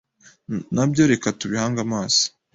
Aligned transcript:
Nabyo 0.75 1.03
reka 1.11 1.27
tubihange 1.39 1.79
amaso 1.87 2.23